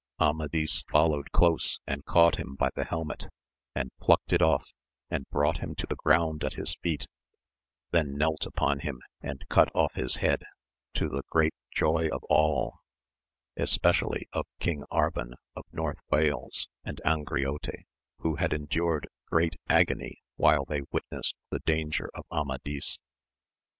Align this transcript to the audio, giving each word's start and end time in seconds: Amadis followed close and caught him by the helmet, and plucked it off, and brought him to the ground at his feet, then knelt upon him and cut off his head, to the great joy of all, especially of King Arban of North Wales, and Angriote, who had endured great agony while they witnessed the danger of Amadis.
Amadis 0.19 0.81
followed 0.89 1.31
close 1.31 1.79
and 1.85 2.03
caught 2.05 2.37
him 2.37 2.55
by 2.55 2.71
the 2.73 2.85
helmet, 2.85 3.27
and 3.75 3.91
plucked 3.99 4.33
it 4.33 4.41
off, 4.41 4.73
and 5.11 5.29
brought 5.29 5.59
him 5.59 5.75
to 5.75 5.85
the 5.85 5.95
ground 5.95 6.43
at 6.43 6.55
his 6.55 6.73
feet, 6.81 7.05
then 7.91 8.17
knelt 8.17 8.47
upon 8.47 8.79
him 8.79 9.03
and 9.21 9.47
cut 9.47 9.69
off 9.75 9.93
his 9.93 10.15
head, 10.15 10.43
to 10.95 11.07
the 11.07 11.21
great 11.29 11.53
joy 11.69 12.07
of 12.11 12.23
all, 12.31 12.79
especially 13.55 14.27
of 14.33 14.47
King 14.59 14.85
Arban 14.91 15.35
of 15.55 15.65
North 15.71 15.99
Wales, 16.09 16.67
and 16.83 16.99
Angriote, 17.05 17.83
who 18.21 18.37
had 18.37 18.53
endured 18.53 19.07
great 19.27 19.55
agony 19.69 20.23
while 20.35 20.65
they 20.65 20.81
witnessed 20.91 21.35
the 21.51 21.59
danger 21.59 22.09
of 22.15 22.25
Amadis. 22.31 22.97